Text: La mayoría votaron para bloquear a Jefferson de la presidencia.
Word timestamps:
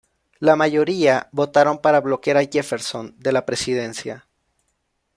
La 0.39 0.55
mayoría 0.55 1.29
votaron 1.31 1.77
para 1.77 2.01
bloquear 2.01 2.37
a 2.37 2.47
Jefferson 2.51 3.13
de 3.19 3.31
la 3.31 3.45
presidencia. 3.45 4.27